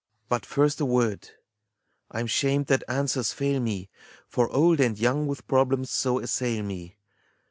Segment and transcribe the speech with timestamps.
[0.01, 0.27] WAGNER.
[0.29, 1.29] But first, a word!
[2.09, 3.91] I'm shamed that answers fail me;
[4.27, 6.97] For old and young with problems so assail me.